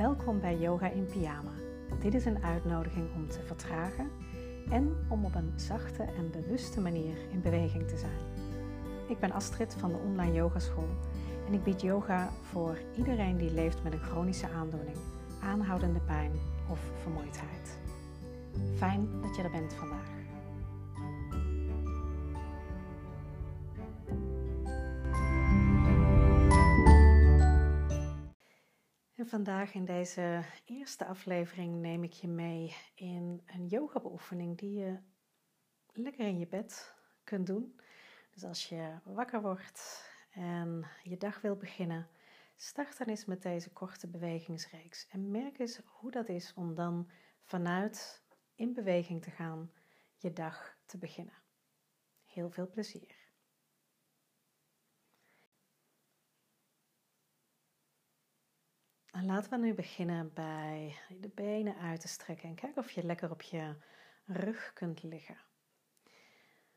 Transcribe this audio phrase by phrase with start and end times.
[0.00, 1.52] Welkom bij Yoga in Pyjama.
[1.98, 4.10] Dit is een uitnodiging om te vertragen
[4.70, 8.18] en om op een zachte en bewuste manier in beweging te zijn.
[9.08, 10.88] Ik ben Astrid van de Online Yogaschool
[11.46, 14.96] en ik bied yoga voor iedereen die leeft met een chronische aandoening,
[15.42, 16.32] aanhoudende pijn
[16.68, 17.78] of vermoeidheid.
[18.76, 20.19] Fijn dat je er bent vandaag.
[29.30, 34.98] Vandaag in deze eerste aflevering neem ik je mee in een yoga-beoefening die je
[35.92, 36.94] lekker in je bed
[37.24, 37.80] kunt doen.
[38.30, 42.08] Dus als je wakker wordt en je dag wil beginnen,
[42.56, 47.10] start dan eens met deze korte bewegingsreeks en merk eens hoe dat is om dan
[47.42, 49.72] vanuit in beweging te gaan
[50.16, 51.42] je dag te beginnen.
[52.24, 53.19] Heel veel plezier.
[59.20, 63.04] En laten we nu beginnen bij de benen uit te strekken en kijk of je
[63.04, 63.74] lekker op je
[64.26, 65.38] rug kunt liggen.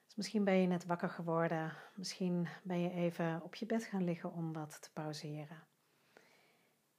[0.05, 4.03] Dus misschien ben je net wakker geworden, misschien ben je even op je bed gaan
[4.03, 5.63] liggen om wat te pauzeren.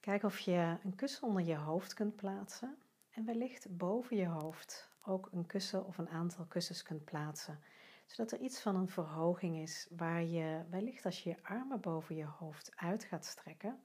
[0.01, 2.79] Kijk of je een kussen onder je hoofd kunt plaatsen
[3.11, 7.61] en wellicht boven je hoofd ook een kussen of een aantal kussens kunt plaatsen,
[8.07, 12.17] zodat er iets van een verhoging is waar je wellicht als je je armen boven
[12.17, 13.81] je hoofd uit gaat strekken,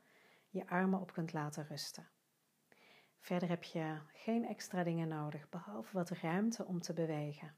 [0.49, 2.09] je armen op kunt laten rusten.
[3.19, 7.57] Verder heb je geen extra dingen nodig, behalve wat ruimte om te bewegen.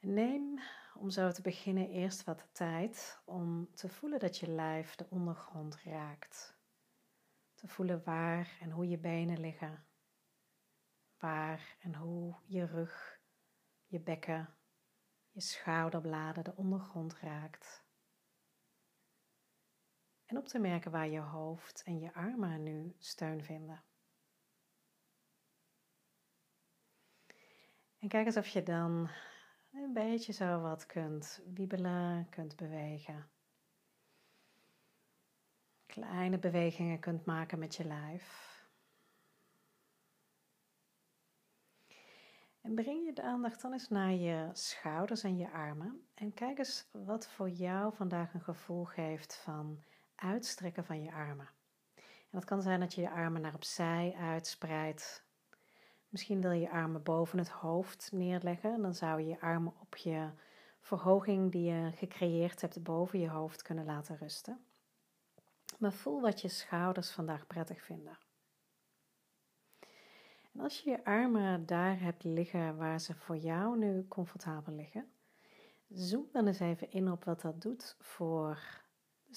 [0.00, 0.60] Neem,
[0.94, 5.76] om zo te beginnen, eerst wat tijd om te voelen dat je lijf de ondergrond
[5.76, 6.56] raakt.
[7.54, 9.86] Te voelen waar en hoe je benen liggen.
[11.18, 13.20] Waar en hoe je rug,
[13.86, 14.56] je bekken,
[15.30, 17.83] je schouderbladen de ondergrond raakt.
[20.26, 23.82] En op te merken waar je hoofd en je armen nu steun vinden.
[27.98, 29.10] En kijk eens of je dan
[29.72, 33.28] een beetje zo wat kunt wiebelen, kunt bewegen.
[35.86, 38.52] Kleine bewegingen kunt maken met je lijf.
[42.60, 46.06] En breng je de aandacht dan eens naar je schouders en je armen.
[46.14, 49.82] En kijk eens wat voor jou vandaag een gevoel geeft van
[50.16, 51.48] uitstrekken van je armen.
[51.94, 55.24] En dat kan zijn dat je je armen naar opzij uitspreidt.
[56.08, 58.82] Misschien wil je je armen boven het hoofd neerleggen.
[58.82, 60.30] Dan zou je je armen op je
[60.80, 64.64] verhoging die je gecreëerd hebt boven je hoofd kunnen laten rusten.
[65.78, 68.18] Maar voel wat je schouders vandaag prettig vinden.
[70.52, 75.12] En als je je armen daar hebt liggen waar ze voor jou nu comfortabel liggen,
[75.88, 78.83] zoom dan eens even in op wat dat doet voor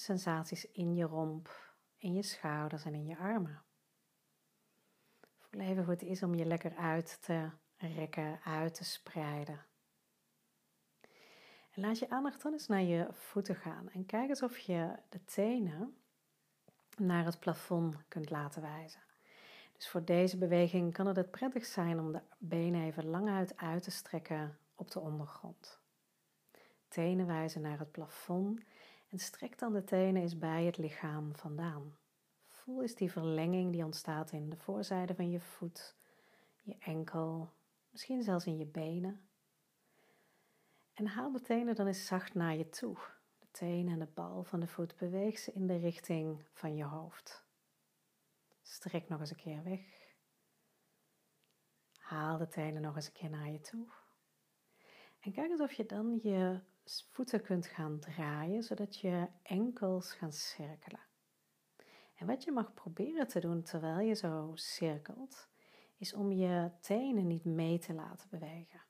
[0.00, 3.62] sensaties in je romp, in je schouders en in je armen.
[5.38, 9.64] Voel even hoe het is om je lekker uit te rekken, uit te spreiden.
[11.70, 14.92] En laat je aandacht dan eens naar je voeten gaan en kijk eens of je
[15.08, 15.96] de tenen
[16.96, 19.00] naar het plafond kunt laten wijzen.
[19.72, 23.56] Dus voor deze beweging kan het het prettig zijn om de benen even lang uit
[23.56, 25.80] uit te strekken op de ondergrond.
[26.88, 28.62] Tenen wijzen naar het plafond
[29.08, 31.96] en strek dan de tenen eens bij het lichaam vandaan.
[32.48, 35.96] Voel eens die verlenging die ontstaat in de voorzijde van je voet,
[36.62, 37.52] je enkel,
[37.90, 39.28] misschien zelfs in je benen.
[40.94, 42.96] En haal de tenen dan eens zacht naar je toe.
[43.38, 46.84] De tenen en de bal van de voet beweeg ze in de richting van je
[46.84, 47.44] hoofd.
[48.62, 49.80] Strek nog eens een keer weg.
[51.98, 53.86] Haal de tenen nog eens een keer naar je toe.
[55.20, 56.60] En kijk eens of je dan je
[57.10, 61.00] voeten kunt gaan draaien, zodat je enkels gaan cirkelen.
[62.14, 65.48] En wat je mag proberen te doen terwijl je zo cirkelt,
[65.96, 68.82] is om je tenen niet mee te laten bewegen.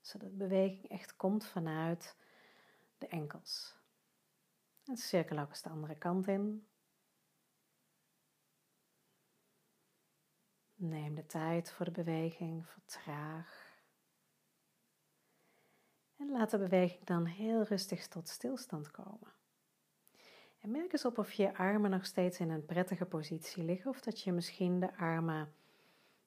[0.00, 2.16] Zodat beweging echt komt vanuit
[2.98, 3.76] de enkels.
[4.84, 6.66] En cirkel ook eens de andere kant in.
[10.74, 13.71] Neem de tijd voor de beweging, vertraag.
[16.22, 19.32] En laat de beweging dan heel rustig tot stilstand komen.
[20.60, 24.00] En merk eens op of je armen nog steeds in een prettige positie liggen of
[24.00, 25.54] dat je misschien de armen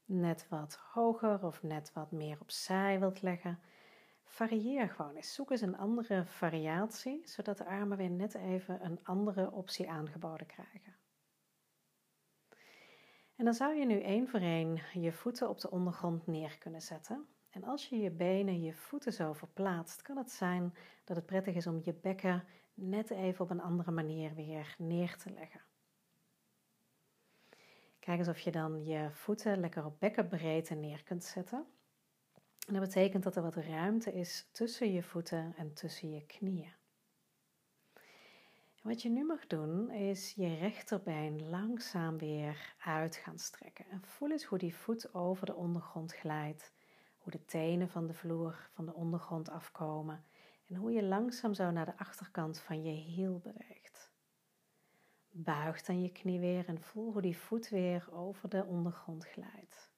[0.05, 3.59] net wat hoger of net wat meer opzij wilt leggen.
[4.23, 5.33] Varieer gewoon eens.
[5.33, 10.47] Zoek eens een andere variatie, zodat de armen weer net even een andere optie aangeboden
[10.47, 10.95] krijgen.
[13.35, 16.81] En dan zou je nu één voor één je voeten op de ondergrond neer kunnen
[16.81, 17.27] zetten.
[17.55, 20.73] En als je je benen, je voeten zo verplaatst, kan het zijn
[21.03, 22.43] dat het prettig is om je bekken
[22.73, 25.61] net even op een andere manier weer neer te leggen.
[27.99, 31.65] Kijk eens of je dan je voeten lekker op bekkenbreedte neer kunt zetten.
[32.67, 36.73] En dat betekent dat er wat ruimte is tussen je voeten en tussen je knieën.
[38.81, 43.85] wat je nu mag doen is je rechterbeen langzaam weer uit gaan strekken.
[43.89, 46.74] En voel eens hoe die voet over de ondergrond glijdt.
[47.25, 50.25] Hoe de tenen van de vloer van de ondergrond afkomen.
[50.67, 54.11] En hoe je langzaam zo naar de achterkant van je hiel beweegt.
[55.29, 59.91] Buig dan je knie weer en voel hoe die voet weer over de ondergrond glijdt.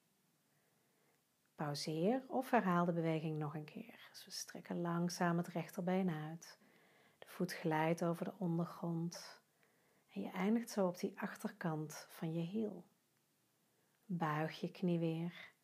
[1.54, 4.08] Pauzeer of herhaal de beweging nog een keer.
[4.10, 6.58] Dus we strekken langzaam het rechterbeen uit.
[7.18, 9.42] De voet glijdt over de ondergrond.
[10.12, 12.84] En je eindigt zo op die achterkant van je hiel.
[14.04, 15.56] Buig je knie weer.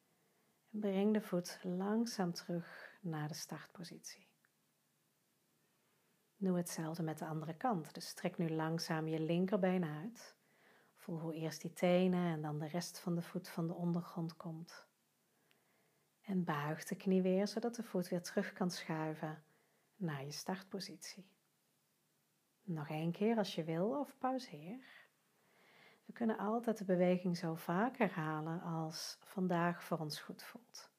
[0.74, 4.28] En breng de voet langzaam terug naar de startpositie.
[6.36, 7.94] Doe hetzelfde met de andere kant.
[7.94, 10.36] Dus trek nu langzaam je linkerbeen uit.
[10.94, 14.36] Voel hoe eerst die tenen en dan de rest van de voet van de ondergrond
[14.36, 14.86] komt.
[16.22, 19.44] En buig de knie weer, zodat de voet weer terug kan schuiven
[19.96, 21.30] naar je startpositie.
[22.62, 25.03] Nog één keer als je wil of pauzeer.
[26.04, 30.90] We kunnen altijd de beweging zo vaak herhalen als vandaag voor ons goed voelt.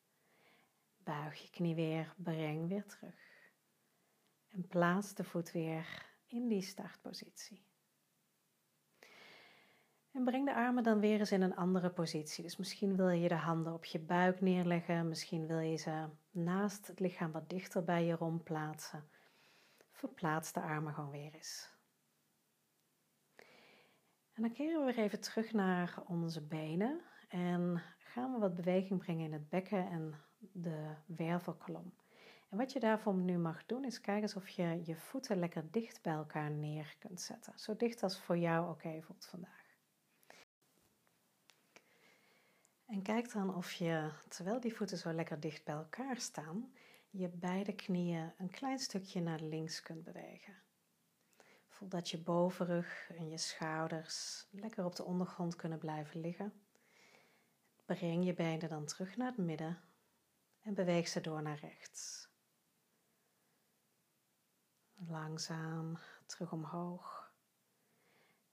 [0.97, 3.15] Buig je knie weer, breng weer terug.
[4.49, 7.65] En plaats de voet weer in die startpositie.
[10.11, 12.43] En breng de armen dan weer eens in een andere positie.
[12.43, 16.87] Dus misschien wil je de handen op je buik neerleggen, misschien wil je ze naast
[16.87, 19.03] het lichaam wat dichter bij je romp plaatsen.
[19.91, 21.74] Verplaats de armen gewoon weer eens.
[24.35, 28.99] En dan keren we weer even terug naar onze benen en gaan we wat beweging
[28.99, 30.15] brengen in het bekken en
[30.51, 31.93] de wervelkolom.
[32.49, 36.01] En wat je daarvoor nu mag doen is kijken of je je voeten lekker dicht
[36.01, 37.59] bij elkaar neer kunt zetten.
[37.59, 39.63] Zo dicht als voor jou oké voelt vandaag.
[42.85, 46.73] En kijk dan of je, terwijl die voeten zo lekker dicht bij elkaar staan,
[47.09, 50.64] je beide knieën een klein stukje naar links kunt bewegen.
[51.75, 56.53] Voel dat je bovenrug en je schouders lekker op de ondergrond kunnen blijven liggen.
[57.85, 59.81] Breng je benen dan terug naar het midden
[60.61, 62.29] en beweeg ze door naar rechts.
[64.93, 67.33] Langzaam terug omhoog.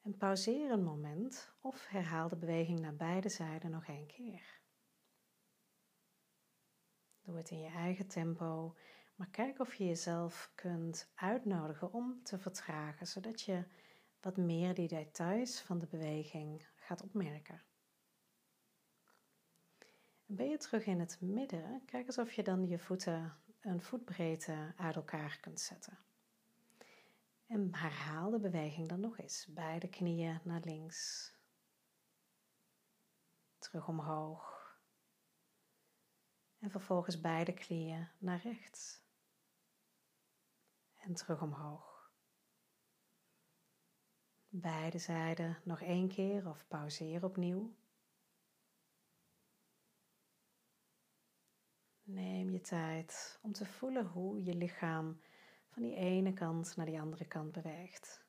[0.00, 4.60] En pauzeer een moment of herhaal de beweging naar beide zijden nog één keer.
[7.20, 8.76] Doe het in je eigen tempo,
[9.14, 13.64] maar kijk of je jezelf kunt uitnodigen om te vertragen, zodat je
[14.20, 17.62] wat meer die details van de beweging gaat opmerken.
[20.26, 23.82] En ben je terug in het midden, kijk eens of je dan je voeten een
[23.82, 25.98] voetbreedte uit elkaar kunt zetten.
[27.46, 29.46] En herhaal de beweging dan nog eens.
[29.46, 31.32] Beide knieën naar links.
[33.58, 34.76] Terug omhoog.
[36.58, 39.01] En vervolgens beide knieën naar rechts.
[41.02, 42.10] En terug omhoog.
[44.48, 47.74] Beide zijden nog één keer of pauzeer opnieuw.
[52.02, 55.20] Neem je tijd om te voelen hoe je lichaam
[55.68, 58.26] van die ene kant naar die andere kant beweegt.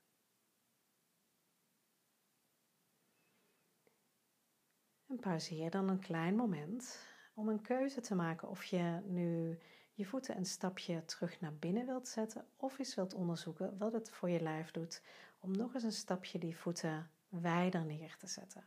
[5.07, 9.59] En pauzeer dan een klein moment om een keuze te maken of je nu
[9.93, 14.09] je voeten een stapje terug naar binnen wilt zetten of eens wilt onderzoeken wat het
[14.09, 15.01] voor je lijf doet
[15.39, 18.63] om nog eens een stapje die voeten wijder neer te zetten.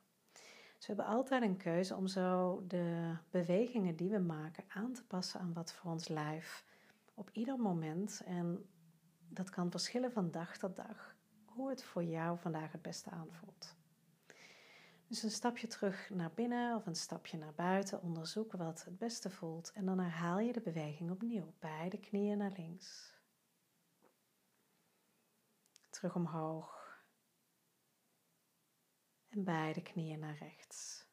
[0.76, 5.04] Dus we hebben altijd een keuze om zo de bewegingen die we maken aan te
[5.04, 6.64] passen aan wat voor ons lijf
[7.14, 8.22] op ieder moment.
[8.26, 8.68] En
[9.28, 11.14] dat kan verschillen van dag tot dag,
[11.44, 13.75] hoe het voor jou vandaag het beste aanvoelt.
[15.08, 19.30] Dus een stapje terug naar binnen of een stapje naar buiten, onderzoek wat het beste
[19.30, 21.54] voelt en dan herhaal je de beweging opnieuw.
[21.58, 23.14] Beide knieën naar links.
[25.90, 27.00] Terug omhoog.
[29.28, 31.06] En beide knieën naar rechts.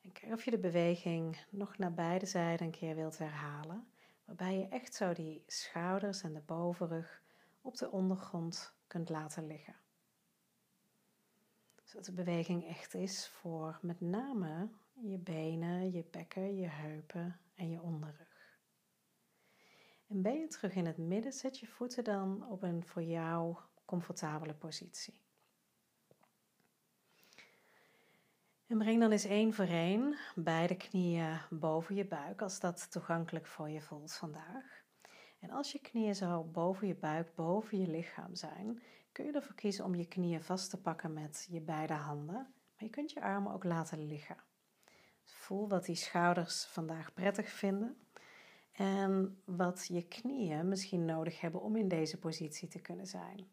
[0.00, 3.86] En kijk of je de beweging nog naar beide zijden een keer wilt herhalen
[4.24, 7.22] waarbij je echt zo die schouders en de bovenrug
[7.60, 9.81] op de ondergrond kunt laten liggen.
[11.92, 17.70] Zodat de beweging echt is voor met name je benen, je bekken, je heupen en
[17.70, 18.58] je onderrug.
[20.06, 23.56] En ben je terug in het midden, zet je voeten dan op een voor jou
[23.84, 25.20] comfortabele positie.
[28.66, 33.46] En breng dan eens één voor één beide knieën boven je buik, als dat toegankelijk
[33.46, 34.84] voor je voelt vandaag.
[35.40, 39.54] En als je knieën zo boven je buik, boven je lichaam zijn, kun je ervoor
[39.54, 42.34] kiezen om je knieën vast te pakken met je beide handen.
[42.34, 44.36] Maar je kunt je armen ook laten liggen.
[45.24, 47.96] Voel wat die schouders vandaag prettig vinden
[48.72, 53.50] en wat je knieën misschien nodig hebben om in deze positie te kunnen zijn.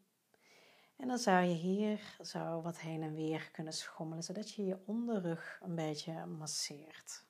[0.96, 4.78] En dan zou je hier zo wat heen en weer kunnen schommelen, zodat je je
[4.86, 7.24] onderrug een beetje masseert.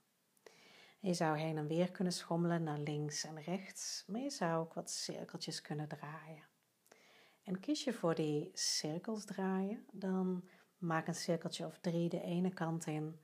[1.01, 4.75] Je zou heen en weer kunnen schommelen naar links en rechts, maar je zou ook
[4.75, 6.50] wat cirkeltjes kunnen draaien.
[7.51, 12.53] En kies je voor die cirkels draaien, dan maak een cirkeltje of drie de ene
[12.53, 13.21] kant in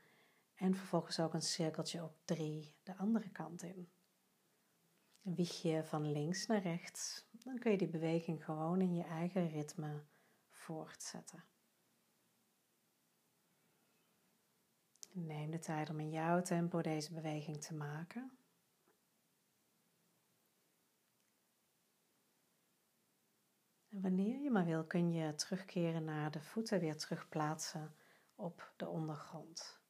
[0.55, 3.89] en vervolgens ook een cirkeltje op drie de andere kant in.
[5.21, 9.49] Wieg je van links naar rechts, dan kun je die beweging gewoon in je eigen
[9.49, 10.05] ritme
[10.49, 11.45] voortzetten.
[15.13, 18.39] Neem de tijd om in jouw tempo deze beweging te maken.
[24.01, 27.95] Wanneer je maar wil, kun je terugkeren naar de voeten weer terugplaatsen
[28.35, 29.81] op de ondergrond.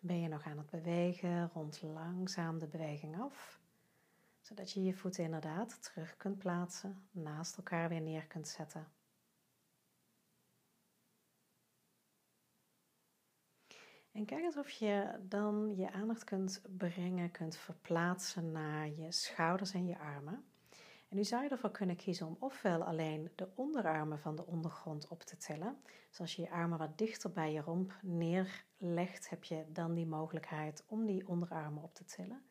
[0.00, 3.60] Ben je nog aan het bewegen, rond langzaam de beweging af,
[4.40, 8.93] zodat je je voeten inderdaad terug kunt plaatsen, naast elkaar weer neer kunt zetten.
[14.14, 19.72] En kijk eens of je dan je aandacht kunt brengen, kunt verplaatsen naar je schouders
[19.72, 20.44] en je armen.
[21.08, 25.08] En nu zou je ervoor kunnen kiezen om ofwel alleen de onderarmen van de ondergrond
[25.08, 25.82] op te tillen.
[26.08, 30.06] Dus als je je armen wat dichter bij je romp neerlegt, heb je dan die
[30.06, 32.42] mogelijkheid om die onderarmen op te tillen.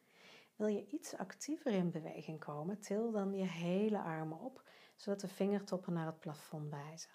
[0.56, 5.28] Wil je iets actiever in beweging komen, til dan je hele armen op, zodat de
[5.28, 7.12] vingertoppen naar het plafond wijzen.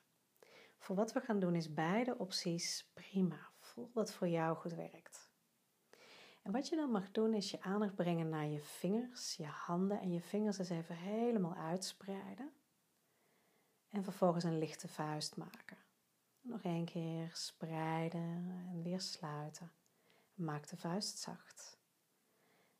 [0.78, 3.50] Voor wat we gaan doen is beide opties prima.
[3.78, 5.30] Voel wat voor jou goed werkt.
[6.42, 10.00] En wat je dan mag doen is je aandacht brengen naar je vingers, je handen
[10.00, 12.52] en je vingers eens even helemaal uitspreiden.
[13.88, 15.76] En vervolgens een lichte vuist maken.
[16.40, 19.72] Nog één keer spreiden en weer sluiten.
[20.34, 21.78] Maak de vuist zacht.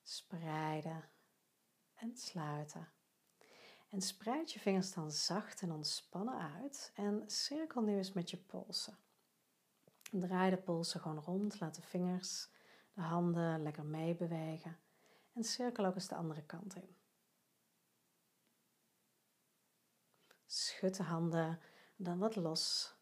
[0.03, 1.09] Spreiden
[1.95, 2.89] en sluiten.
[3.89, 8.37] En spreid je vingers dan zacht en ontspannen uit en cirkel nu eens met je
[8.37, 8.99] polsen.
[10.11, 12.49] Draai de polsen gewoon rond, laat de vingers,
[12.93, 14.79] de handen lekker meebewegen
[15.33, 16.97] en cirkel ook eens de andere kant in.
[20.47, 21.61] Schud de handen
[21.97, 22.97] dan wat los.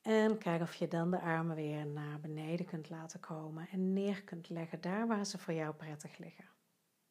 [0.00, 4.24] En kijk of je dan de armen weer naar beneden kunt laten komen en neer
[4.24, 6.48] kunt leggen daar waar ze voor jou prettig liggen.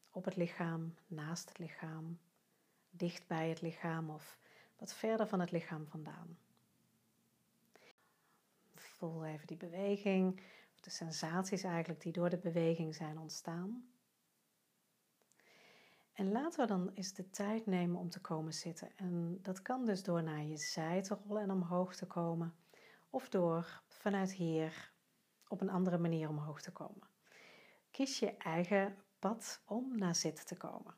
[0.10, 2.20] Op het lichaam, naast het lichaam,
[2.90, 4.38] dicht bij het lichaam of
[4.78, 6.38] wat verder van het lichaam vandaan.
[9.02, 10.42] Voel even die beweging,
[10.74, 13.90] of de sensaties eigenlijk die door de beweging zijn ontstaan.
[16.14, 18.92] En laten we dan eens de tijd nemen om te komen zitten.
[18.96, 22.56] En dat kan dus door naar je zij te rollen en omhoog te komen,
[23.10, 24.92] of door vanuit hier
[25.48, 27.08] op een andere manier omhoog te komen.
[27.92, 30.96] Kies je eigen pad om naar zitten te komen.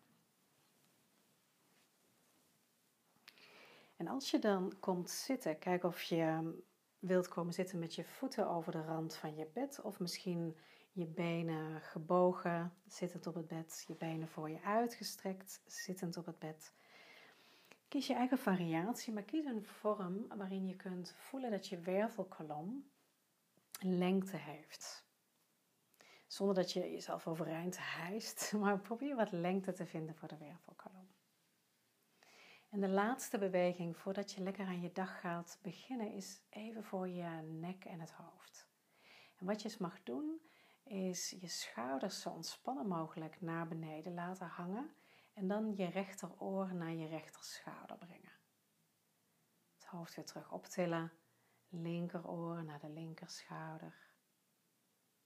[3.95, 6.53] En als je dan komt zitten, kijk of je
[7.05, 10.57] wilt komen zitten met je voeten over de rand van je bed of misschien
[10.91, 16.39] je benen gebogen, zittend op het bed, je benen voor je uitgestrekt, zittend op het
[16.39, 16.73] bed.
[17.87, 22.91] Kies je eigen variatie, maar kies een vorm waarin je kunt voelen dat je wervelkolom
[23.79, 25.05] lengte heeft.
[26.27, 31.12] Zonder dat je jezelf overeind hijst, maar probeer wat lengte te vinden voor de wervelkolom.
[32.73, 37.07] En de laatste beweging voordat je lekker aan je dag gaat beginnen is even voor
[37.07, 38.67] je nek en het hoofd.
[39.35, 40.41] En wat je eens mag doen
[40.83, 44.93] is je schouders zo ontspannen mogelijk naar beneden laten hangen
[45.33, 48.31] en dan je rechteroor naar je rechterschouder brengen.
[49.73, 51.11] Het hoofd weer terug optillen,
[51.69, 53.95] linkeroor naar de linkerschouder.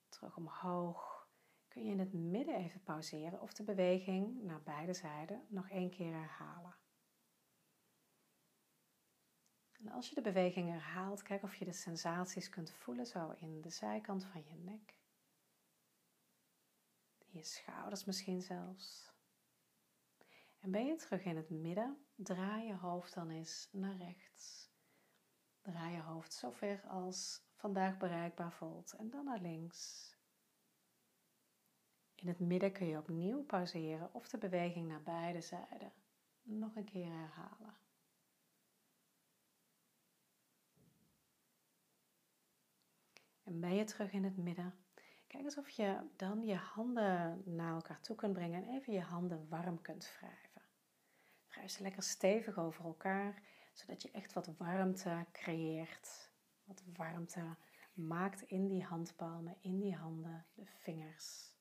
[0.09, 1.27] Terug omhoog.
[1.67, 5.89] Kun je in het midden even pauzeren of de beweging naar beide zijden nog één
[5.89, 6.75] keer herhalen.
[9.77, 13.61] En als je de beweging herhaalt, kijk of je de sensaties kunt voelen zo in
[13.61, 14.95] de zijkant van je nek.
[17.25, 19.11] Je schouders misschien zelfs.
[20.59, 24.69] En ben je terug in het midden, draai je hoofd dan eens naar rechts.
[25.61, 30.15] Draai je hoofd zo ver als vandaag bereikbaar voelt en dan naar links.
[32.15, 35.93] In het midden kun je opnieuw pauzeren of de beweging naar beide zijden
[36.41, 37.77] nog een keer herhalen.
[43.47, 44.73] En ben je terug in het midden?
[45.27, 49.01] Kijk eens of je dan je handen naar elkaar toe kunt brengen en even je
[49.01, 50.61] handen warm kunt wrijven.
[51.47, 53.41] Wrijf ze lekker stevig over elkaar,
[53.73, 56.31] zodat je echt wat warmte creëert.
[56.63, 57.55] Wat warmte
[57.93, 61.51] maakt in die handpalmen, in die handen, de vingers.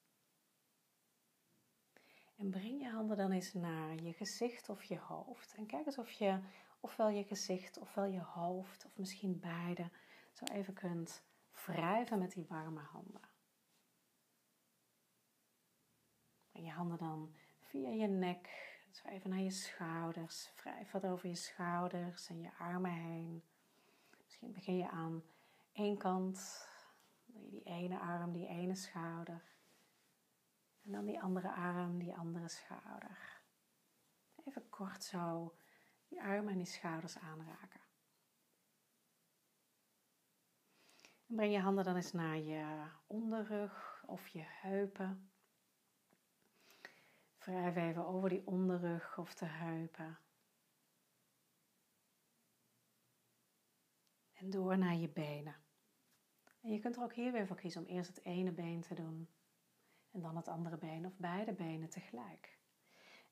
[2.37, 5.55] En breng je handen dan eens naar je gezicht of je hoofd.
[5.55, 6.41] En kijk eens of je
[6.81, 9.91] ofwel je gezicht ofwel je hoofd of misschien beide
[10.33, 11.25] zo even kunt
[11.67, 13.29] wrijven met die warme handen.
[16.51, 18.49] Breng je handen dan via je nek,
[18.91, 20.53] zo even naar je schouders.
[20.57, 23.45] Wrijf wat over je schouders en je armen heen.
[24.25, 25.23] Misschien begin je aan
[25.73, 26.69] één kant,
[27.25, 29.45] die ene arm, die ene schouder.
[30.85, 33.41] En dan die andere arm, die andere schouder.
[34.45, 35.57] Even kort zo
[36.09, 37.81] die armen en die schouders aanraken.
[41.29, 45.31] En breng je handen dan eens naar je onderrug of je heupen.
[47.39, 50.19] Wrijf even over die onderrug of de heupen.
[54.33, 55.57] En door naar je benen.
[56.61, 58.95] En je kunt er ook hier weer voor kiezen om eerst het ene been te
[58.95, 59.29] doen
[60.11, 62.59] en dan het andere been of beide benen tegelijk.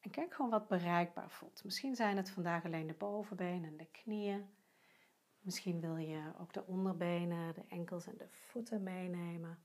[0.00, 1.64] En kijk gewoon wat bereikbaar voelt.
[1.64, 4.48] Misschien zijn het vandaag alleen de bovenbenen en de knieën.
[5.44, 9.64] Misschien wil je ook de onderbenen, de enkels en de voeten meenemen.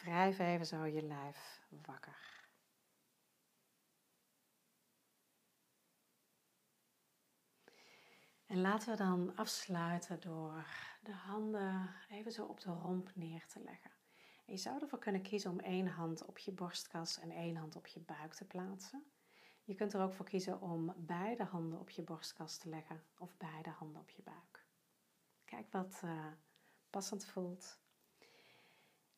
[0.00, 2.50] Wrijf even zo je lijf wakker.
[8.46, 10.66] En laten we dan afsluiten door
[11.02, 13.90] de handen even zo op de romp neer te leggen.
[14.46, 17.76] En je zou ervoor kunnen kiezen om één hand op je borstkas en één hand
[17.76, 19.15] op je buik te plaatsen.
[19.66, 23.36] Je kunt er ook voor kiezen om beide handen op je borstkas te leggen of
[23.36, 24.66] beide handen op je buik.
[25.44, 26.26] Kijk wat uh,
[26.90, 27.80] passend voelt.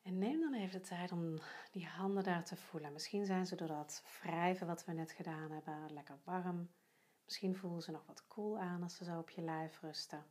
[0.01, 1.39] En neem dan even de tijd om
[1.71, 2.93] die handen daar te voelen.
[2.93, 6.69] Misschien zijn ze door dat wrijven wat we net gedaan hebben lekker warm.
[7.23, 10.25] Misschien voelen ze nog wat koel aan als ze zo op je lijf rusten.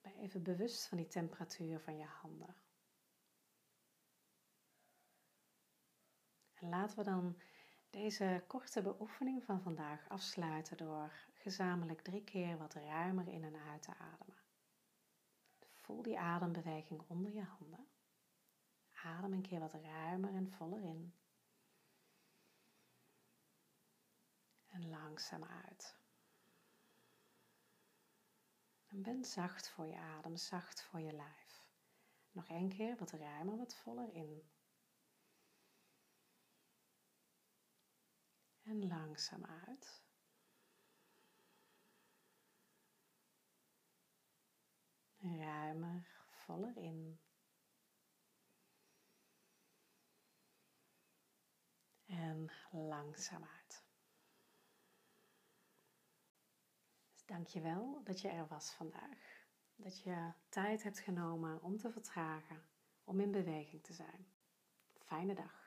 [0.00, 2.54] Ben even bewust van die temperatuur van je handen.
[6.54, 7.36] En laten we dan
[7.92, 13.82] deze korte beoefening van vandaag afsluiten door gezamenlijk drie keer wat ruimer in en uit
[13.82, 14.42] te ademen.
[15.74, 17.88] Voel die adembeweging onder je handen.
[18.92, 21.14] Adem een keer wat ruimer en voller in.
[24.68, 25.96] En langzaam uit.
[28.86, 31.64] En ben zacht voor je adem, zacht voor je lijf.
[32.30, 34.50] Nog een keer wat ruimer, wat voller in.
[38.72, 40.02] En langzaam uit.
[45.18, 47.20] Ruimer, voller in.
[52.06, 53.84] En langzaam uit.
[57.12, 59.46] Dus dank je wel dat je er was vandaag.
[59.76, 62.64] Dat je tijd hebt genomen om te vertragen,
[63.04, 64.32] om in beweging te zijn.
[64.98, 65.61] Fijne dag.